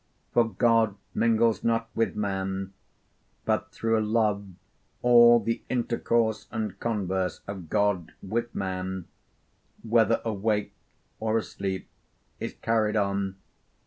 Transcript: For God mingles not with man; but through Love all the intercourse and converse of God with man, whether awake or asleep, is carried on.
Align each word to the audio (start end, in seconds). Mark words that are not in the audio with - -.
For 0.33 0.49
God 0.49 0.95
mingles 1.13 1.63
not 1.63 1.91
with 1.93 2.15
man; 2.15 2.73
but 3.45 3.71
through 3.71 4.01
Love 4.03 4.47
all 5.03 5.39
the 5.39 5.61
intercourse 5.69 6.47
and 6.49 6.79
converse 6.79 7.41
of 7.45 7.69
God 7.69 8.11
with 8.19 8.55
man, 8.55 9.05
whether 9.83 10.19
awake 10.25 10.73
or 11.19 11.37
asleep, 11.37 11.87
is 12.39 12.55
carried 12.63 12.95
on. 12.95 13.35